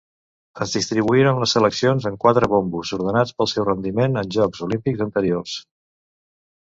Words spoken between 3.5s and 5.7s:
seu rendiment en Jocs Olímpics anteriors.